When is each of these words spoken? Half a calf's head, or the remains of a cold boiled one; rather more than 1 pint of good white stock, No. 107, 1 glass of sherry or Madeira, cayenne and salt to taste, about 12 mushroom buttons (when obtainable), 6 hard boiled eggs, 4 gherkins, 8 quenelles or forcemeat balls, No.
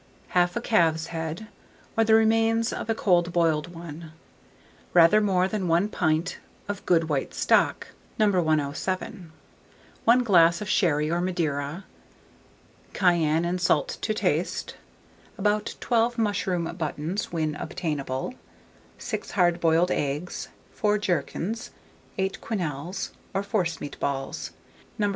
Half 0.29 0.55
a 0.55 0.61
calf's 0.61 1.05
head, 1.13 1.45
or 1.95 2.03
the 2.03 2.15
remains 2.15 2.73
of 2.73 2.89
a 2.89 2.95
cold 2.95 3.31
boiled 3.31 3.67
one; 3.75 4.13
rather 4.95 5.21
more 5.21 5.47
than 5.47 5.67
1 5.67 5.89
pint 5.89 6.39
of 6.67 6.83
good 6.87 7.07
white 7.07 7.35
stock, 7.35 7.89
No. 8.17 8.27
107, 8.31 9.31
1 10.05 10.23
glass 10.23 10.59
of 10.59 10.67
sherry 10.67 11.11
or 11.11 11.21
Madeira, 11.21 11.85
cayenne 12.93 13.45
and 13.45 13.61
salt 13.61 13.99
to 14.01 14.15
taste, 14.15 14.75
about 15.37 15.75
12 15.79 16.17
mushroom 16.17 16.63
buttons 16.77 17.31
(when 17.31 17.53
obtainable), 17.57 18.33
6 18.97 19.29
hard 19.37 19.59
boiled 19.59 19.91
eggs, 19.91 20.47
4 20.71 20.97
gherkins, 20.97 21.69
8 22.17 22.41
quenelles 22.41 23.11
or 23.35 23.43
forcemeat 23.43 23.99
balls, 23.99 24.49
No. 24.97 25.09